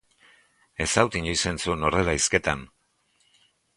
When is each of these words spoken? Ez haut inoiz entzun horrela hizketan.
Ez 0.85 0.87
haut 1.01 1.17
inoiz 1.19 1.37
entzun 1.51 1.85
horrela 1.91 2.17
hizketan. 2.21 2.65